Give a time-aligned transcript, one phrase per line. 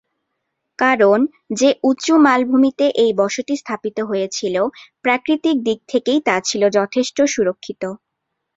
[0.79, 1.19] কারণ,
[1.53, 4.55] যে উঁচু মালভূমিতে এই বসতি স্থাপিত হয়েছিল,
[5.03, 7.83] প্রাকৃতিক দিক থেকেই তা ছিল যথেষ্ট সুরক্ষিত।